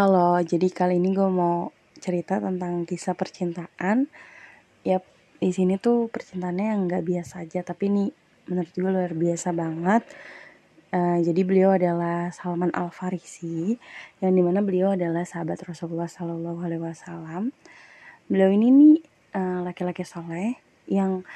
[0.00, 4.08] Halo, jadi kali ini gue mau cerita tentang kisah percintaan.
[4.80, 5.04] Ya,
[5.36, 8.08] di sini tuh percintaannya yang nggak biasa aja, tapi ini
[8.48, 10.08] menurut gue luar biasa banget.
[10.88, 13.76] Uh, jadi beliau adalah Salman Al Farisi,
[14.24, 17.52] yang di mana beliau adalah sahabat Rasulullah Shallallahu Alaihi Wasallam.
[18.24, 18.96] Beliau ini nih
[19.36, 20.56] uh, laki-laki soleh
[20.88, 21.28] yang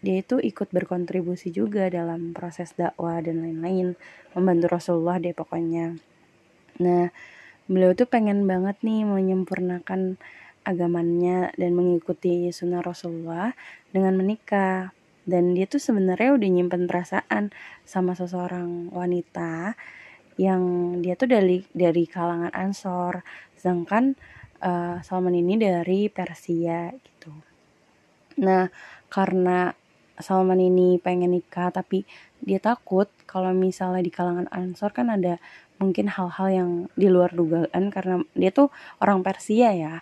[0.00, 4.00] dia itu ikut berkontribusi juga dalam proses dakwah dan lain-lain,
[4.32, 6.00] membantu Rasulullah deh pokoknya.
[6.80, 7.12] Nah,
[7.70, 10.18] beliau tuh pengen banget nih menyempurnakan
[10.62, 13.54] agamanya dan mengikuti sunnah Rasulullah
[13.90, 14.94] dengan menikah.
[15.22, 17.54] Dan dia tuh sebenarnya udah nyimpen perasaan
[17.86, 19.78] sama seseorang wanita
[20.34, 23.22] yang dia tuh dari dari kalangan Ansor.
[23.54, 24.18] Sedangkan
[24.62, 27.30] uh, Salman ini dari Persia gitu.
[28.42, 28.66] Nah
[29.06, 29.70] karena
[30.18, 32.02] Salman ini pengen nikah tapi
[32.42, 35.38] dia takut kalau misalnya di kalangan Ansor kan ada
[35.82, 38.70] mungkin hal-hal yang di luar dugaan karena dia tuh
[39.02, 39.94] orang Persia ya.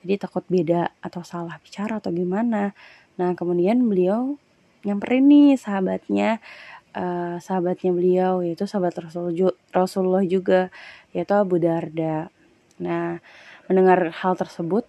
[0.00, 2.72] Jadi takut beda atau salah bicara atau gimana.
[3.20, 4.40] Nah kemudian beliau
[4.86, 6.38] nyamperin nih sahabatnya
[6.96, 9.34] uh, sahabatnya beliau yaitu sahabat Rasul
[9.74, 10.72] Rasulullah juga
[11.12, 12.32] yaitu Abu Darda.
[12.80, 13.20] Nah
[13.68, 14.86] mendengar hal tersebut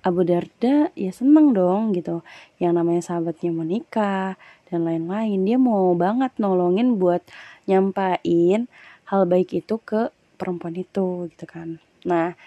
[0.00, 2.24] Abu Darda ya seneng dong gitu.
[2.56, 4.36] Yang namanya sahabatnya mau nikah
[4.72, 5.44] dan lain-lain.
[5.44, 7.20] Dia mau banget nolongin buat
[7.68, 8.70] nyampain
[9.10, 11.82] hal baik itu ke perempuan itu gitu kan.
[12.06, 12.38] Nah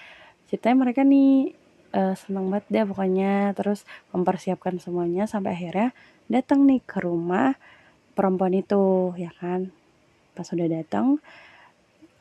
[0.47, 1.51] ceritanya mereka nih
[1.91, 3.51] uh, senang banget deh pokoknya.
[3.53, 3.83] Terus
[4.15, 5.91] mempersiapkan semuanya sampai akhirnya
[6.31, 7.59] datang nih ke rumah
[8.15, 9.69] perempuan itu ya kan.
[10.33, 11.19] Pas sudah datang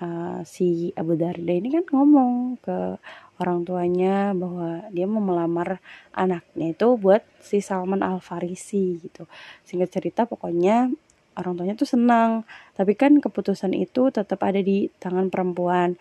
[0.02, 2.98] uh, si Abu Darda ini kan ngomong ke
[3.40, 5.82] orang tuanya bahwa dia mau melamar
[6.14, 9.26] anaknya itu buat si Salman Al Farisi gitu.
[9.66, 10.90] Singkat cerita pokoknya
[11.36, 12.44] orang tuanya tuh senang.
[12.76, 15.96] Tapi kan keputusan itu tetap ada di tangan perempuan.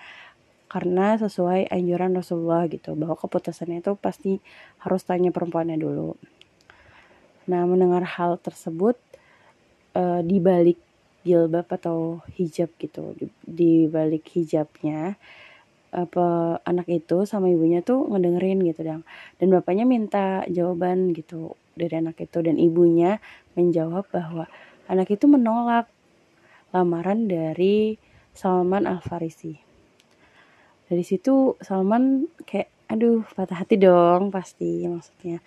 [0.72, 4.40] Karena sesuai anjuran Rasulullah gitu bahwa keputusannya itu pasti
[4.80, 6.16] harus tanya perempuannya dulu.
[7.52, 8.96] Nah mendengar hal tersebut
[10.00, 10.80] uh, di balik
[11.28, 13.14] jilbab atau hijab gitu
[13.46, 15.22] di balik hijabnya
[15.92, 19.04] apa anak itu sama ibunya tuh ngedengerin gitu dong
[19.38, 22.40] dan bapaknya minta jawaban gitu dari anak itu.
[22.44, 23.20] Dan ibunya
[23.56, 24.48] menjawab bahwa
[24.92, 25.88] anak itu menolak
[26.76, 27.96] lamaran dari
[28.36, 29.56] Salman Al Farisi.
[30.92, 35.40] Dari situ Salman kayak aduh patah hati dong pasti maksudnya.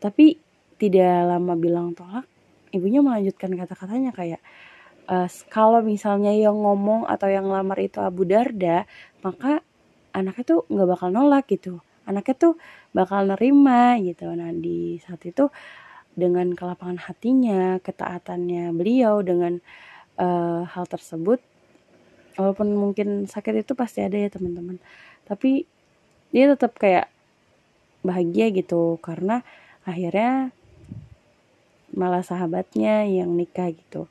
[0.00, 0.40] Tapi
[0.80, 2.24] tidak lama bilang tolak,
[2.72, 4.40] ibunya melanjutkan kata-katanya kayak
[5.04, 5.16] e,
[5.52, 8.88] kalau misalnya yang ngomong atau yang lamar itu Abu Darda,
[9.20, 9.60] maka
[10.16, 11.84] anaknya tuh nggak bakal nolak gitu.
[12.08, 12.54] Anaknya tuh
[12.96, 14.32] bakal nerima gitu.
[14.32, 15.52] Nah di saat itu
[16.18, 19.62] dengan kelapangan hatinya, ketaatannya beliau dengan
[20.18, 21.38] uh, hal tersebut,
[22.34, 24.82] walaupun mungkin sakit itu pasti ada ya teman-teman,
[25.30, 25.62] tapi
[26.34, 27.06] dia tetap kayak
[28.02, 29.46] bahagia gitu karena
[29.86, 30.50] akhirnya
[31.94, 34.10] malah sahabatnya yang nikah gitu.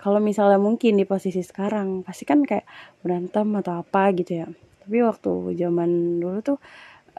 [0.00, 2.64] Kalau misalnya mungkin di posisi sekarang pasti kan kayak
[3.04, 4.48] berantem atau apa gitu ya.
[4.80, 6.58] Tapi waktu zaman dulu tuh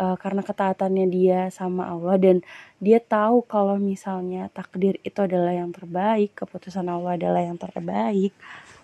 [0.02, 2.42] uh, karena ketaatannya dia sama Allah dan
[2.82, 8.34] dia tahu kalau misalnya takdir itu adalah yang terbaik, keputusan Allah adalah yang terbaik,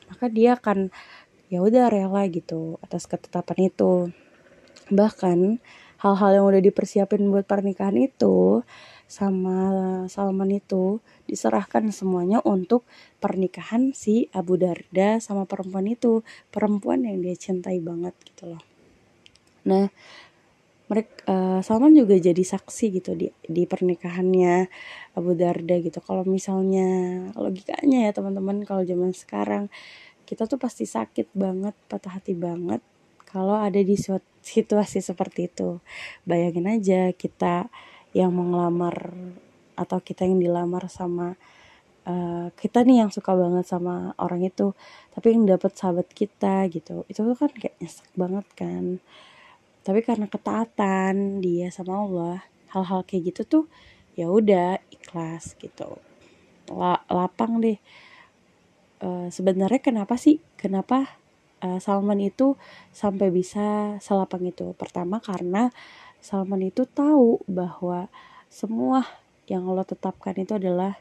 [0.05, 0.93] maka dia akan
[1.49, 4.13] ya udah rela gitu atas ketetapan itu.
[4.93, 5.57] Bahkan
[5.97, 8.61] hal-hal yang udah dipersiapin buat pernikahan itu
[9.07, 9.57] sama
[10.11, 12.83] Salman itu diserahkan semuanya untuk
[13.23, 18.63] pernikahan si Abu Darda sama perempuan itu perempuan yang dia cintai banget gitu loh
[19.63, 19.87] nah
[20.87, 24.71] mereka uh, Salman juga jadi saksi gitu di di pernikahannya
[25.19, 25.99] Abu Darda gitu.
[25.99, 26.87] Kalau misalnya
[27.35, 29.67] logikanya ya teman-teman kalau zaman sekarang
[30.23, 32.79] kita tuh pasti sakit banget patah hati banget
[33.27, 33.99] kalau ada di
[34.55, 35.83] situasi seperti itu.
[36.23, 37.67] Bayangin aja kita
[38.15, 38.63] yang mau
[39.77, 41.37] atau kita yang dilamar sama
[42.07, 44.73] uh, kita nih yang suka banget sama orang itu
[45.13, 47.03] tapi yang dapat sahabat kita gitu.
[47.11, 49.03] Itu tuh kan kayak nyesek banget kan
[49.87, 52.43] tapi karena ketaatan dia sama Allah
[52.75, 53.65] hal-hal kayak gitu tuh
[54.19, 55.95] ya udah ikhlas gitu.
[56.67, 57.79] La, lapang deh.
[58.99, 60.43] Uh, sebenarnya kenapa sih?
[60.59, 61.15] Kenapa
[61.63, 62.59] uh, Salman itu
[62.91, 64.75] sampai bisa selapang itu?
[64.75, 65.71] Pertama karena
[66.19, 68.11] Salman itu tahu bahwa
[68.51, 69.07] semua
[69.47, 70.99] yang Allah tetapkan itu adalah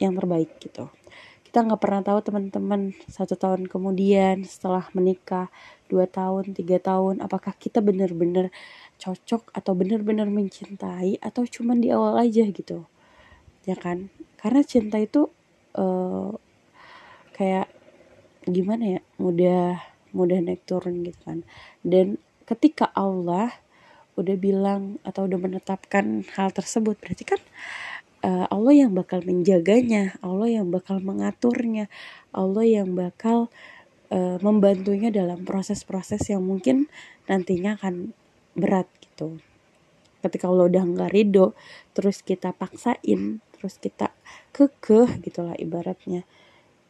[0.00, 0.88] yang terbaik gitu
[1.54, 5.54] kita nggak pernah tahu teman-teman satu tahun kemudian setelah menikah
[5.86, 8.50] dua tahun tiga tahun apakah kita benar-benar
[8.98, 12.90] cocok atau benar-benar mencintai atau cuman di awal aja gitu
[13.70, 14.10] ya kan?
[14.34, 15.30] Karena cinta itu
[15.78, 16.34] uh,
[17.38, 17.70] kayak
[18.50, 19.78] gimana ya mudah
[20.10, 21.46] mudah naik turun gitu kan.
[21.86, 22.18] Dan
[22.50, 23.54] ketika Allah
[24.18, 27.38] udah bilang atau udah menetapkan hal tersebut berarti kan
[28.24, 31.92] uh, Allah yang bakal menjaganya Allah yang bakal mengaturnya
[32.32, 33.52] Allah yang bakal
[34.08, 36.88] uh, membantunya dalam proses-proses yang mungkin
[37.28, 38.16] nantinya akan
[38.56, 39.38] berat gitu.
[40.24, 41.52] Ketika Allah udah nggak ridho
[41.92, 44.08] terus kita paksain terus kita
[44.56, 46.24] kekeh gitulah ibaratnya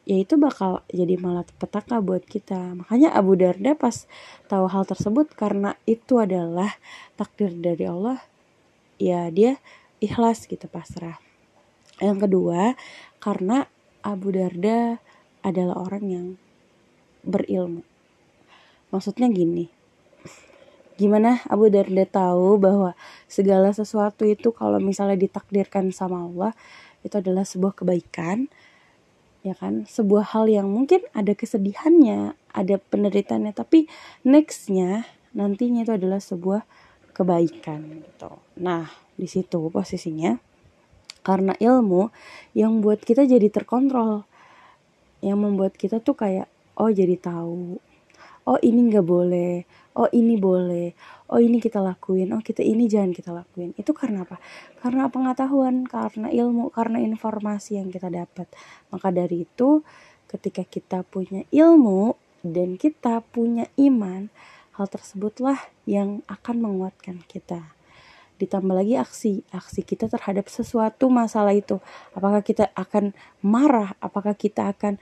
[0.04, 2.76] ya itu bakal jadi malah petaka buat kita.
[2.78, 4.04] Makanya Abu Darda pas
[4.46, 6.76] tahu hal tersebut karena itu adalah
[7.18, 8.20] takdir dari Allah
[9.00, 9.58] ya dia
[10.04, 11.23] ikhlas gitu pasrah
[12.02, 12.74] yang kedua
[13.22, 13.70] karena
[14.00, 14.98] Abu Darda
[15.44, 16.26] adalah orang yang
[17.24, 17.84] berilmu.
[18.90, 19.74] Maksudnya gini
[20.94, 22.94] Gimana Abu Darda tahu bahwa
[23.26, 26.54] segala sesuatu itu kalau misalnya ditakdirkan sama Allah
[27.02, 28.46] itu adalah sebuah kebaikan
[29.42, 29.90] ya kan?
[29.90, 33.90] Sebuah hal yang mungkin ada kesedihannya ada penderitaannya tapi
[34.22, 35.02] nextnya
[35.34, 36.62] nantinya itu adalah sebuah
[37.10, 38.30] kebaikan gitu.
[38.62, 38.86] Nah
[39.18, 40.38] di situ posisinya
[41.24, 42.12] karena ilmu
[42.52, 44.28] yang buat kita jadi terkontrol.
[45.24, 47.80] Yang membuat kita tuh kayak oh jadi tahu.
[48.44, 49.64] Oh ini nggak boleh.
[49.96, 50.92] Oh ini boleh.
[51.32, 52.36] Oh ini kita lakuin.
[52.36, 53.72] Oh kita ini jangan kita lakuin.
[53.80, 54.36] Itu karena apa?
[54.84, 58.52] Karena pengetahuan karena ilmu karena informasi yang kita dapat.
[58.92, 59.80] Maka dari itu
[60.28, 64.28] ketika kita punya ilmu dan kita punya iman
[64.76, 65.56] hal tersebutlah
[65.88, 67.72] yang akan menguatkan kita
[68.34, 71.78] ditambah lagi aksi aksi kita terhadap sesuatu masalah itu.
[72.16, 73.94] Apakah kita akan marah?
[74.02, 74.98] Apakah kita akan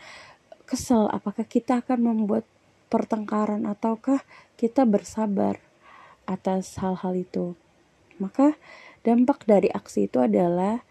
[0.68, 1.08] kesel?
[1.08, 2.44] Apakah kita akan membuat
[2.92, 3.64] pertengkaran?
[3.64, 4.20] Ataukah
[4.60, 5.56] kita bersabar
[6.28, 7.56] atas hal-hal itu?
[8.20, 8.54] Maka
[9.02, 10.84] dampak dari aksi itu adalah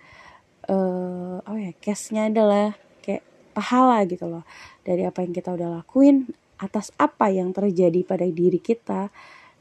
[0.68, 3.24] uh, oh ya case-nya adalah kayak
[3.54, 4.44] pahala gitu loh.
[4.82, 6.26] Dari apa yang kita udah lakuin
[6.62, 9.10] atas apa yang terjadi pada diri kita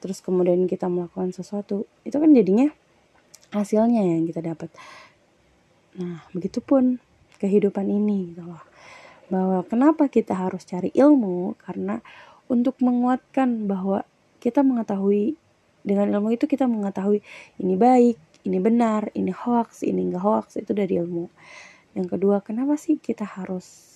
[0.00, 2.72] terus kemudian kita melakukan sesuatu itu kan jadinya
[3.52, 4.72] hasilnya yang kita dapat.
[6.00, 6.98] Nah begitupun
[7.40, 8.64] kehidupan ini gitu loh.
[9.30, 11.54] Bahwa kenapa kita harus cari ilmu?
[11.62, 12.02] Karena
[12.50, 14.02] untuk menguatkan bahwa
[14.42, 15.38] kita mengetahui
[15.80, 17.24] dengan ilmu itu kita mengetahui
[17.62, 21.30] ini baik, ini benar, ini hoax, ini enggak hoax itu dari ilmu.
[21.96, 23.89] Yang kedua, kenapa sih kita harus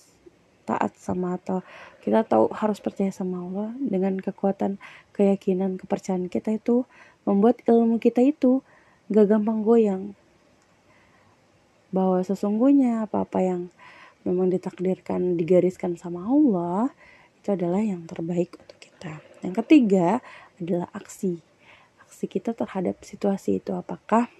[0.65, 1.61] taat sama atau
[2.01, 4.81] kita tahu harus percaya sama Allah dengan kekuatan
[5.13, 6.89] keyakinan kepercayaan kita itu
[7.23, 8.65] membuat ilmu kita itu
[9.13, 10.17] gak gampang goyang
[11.93, 13.61] bahwa sesungguhnya apa-apa yang
[14.27, 16.91] memang ditakdirkan digariskan sama Allah
[17.39, 19.21] itu adalah yang terbaik untuk kita.
[19.45, 20.19] Yang ketiga
[20.57, 21.39] adalah aksi.
[22.01, 24.33] Aksi kita terhadap situasi itu apakah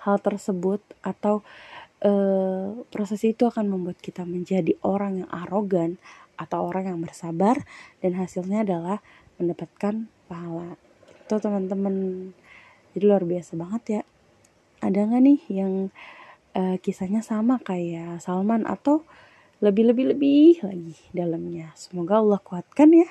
[0.00, 1.44] hal tersebut atau
[2.06, 2.12] e,
[2.94, 5.98] proses itu akan membuat kita menjadi orang yang arogan
[6.38, 7.66] atau orang yang bersabar
[7.98, 9.02] dan hasilnya adalah
[9.42, 10.78] mendapatkan pahala.
[11.26, 12.30] Itu teman-teman
[12.94, 14.02] jadi luar biasa banget ya.
[14.86, 15.72] Ada nggak nih yang
[16.54, 19.02] e, kisahnya sama kayak Salman atau
[19.58, 21.72] lebih-lebih-lebih lagi dalamnya.
[21.74, 23.08] Semoga Allah kuatkan ya.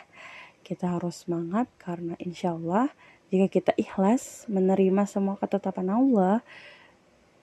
[0.65, 2.89] Kita harus semangat karena insya Allah
[3.29, 6.45] jika kita ikhlas menerima semua ketetapan Allah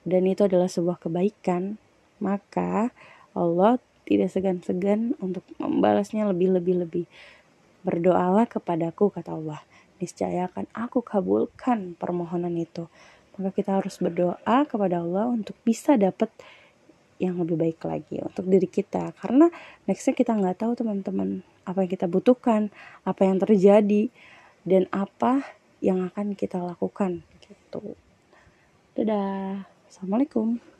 [0.03, 1.79] dan itu adalah sebuah kebaikan,
[2.19, 2.91] maka
[3.31, 7.07] Allah tidak segan-segan untuk membalasnya lebih-lebih-lebih.
[7.87, 9.63] Berdoalah kepadaku, kata Allah.
[9.99, 12.91] Niscaya akan aku kabulkan permohonan itu.
[13.39, 16.29] Maka kita harus berdoa kepada Allah untuk bisa dapat
[17.23, 19.47] yang lebih baik lagi untuk diri kita karena
[19.87, 22.67] nextnya kita nggak tahu teman-teman apa yang kita butuhkan
[23.07, 24.11] apa yang terjadi
[24.67, 25.45] dan apa
[25.79, 27.95] yang akan kita lakukan gitu
[28.97, 30.57] dadah assalamualaikum